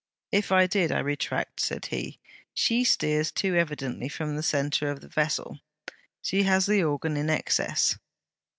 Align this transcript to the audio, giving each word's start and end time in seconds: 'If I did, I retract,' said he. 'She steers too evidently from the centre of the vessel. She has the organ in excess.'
'If 0.31 0.51
I 0.51 0.65
did, 0.65 0.91
I 0.91 0.97
retract,' 0.97 1.59
said 1.59 1.85
he. 1.91 2.17
'She 2.55 2.85
steers 2.85 3.31
too 3.31 3.53
evidently 3.53 4.09
from 4.09 4.35
the 4.35 4.41
centre 4.41 4.89
of 4.89 5.01
the 5.01 5.07
vessel. 5.07 5.59
She 6.23 6.41
has 6.41 6.65
the 6.65 6.83
organ 6.83 7.15
in 7.17 7.29
excess.' 7.29 7.99